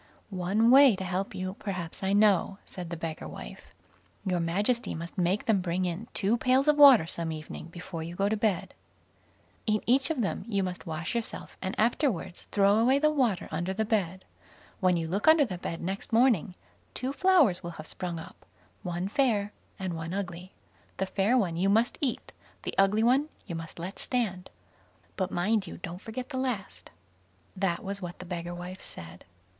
[0.31, 3.65] "One way to help you perhaps I know", said the beggar wife.
[4.25, 8.15] "Your Majesty must make them bring in two pails of water some evening before you
[8.15, 8.73] go to bed.
[9.67, 13.75] In each of them you must wash yourself, and afterwards throw away the water under
[13.75, 14.25] the bed.
[14.79, 16.55] When you look under the bed next morning,
[16.95, 18.43] two flowers will have sprung up,
[18.81, 20.51] one fair and one ugly.
[20.97, 22.31] The fair one you must eat,
[22.63, 24.49] the ugly one you must let stand;
[25.15, 26.89] but mind you don't forget the last."
[27.55, 29.25] That was what the beggar wife said.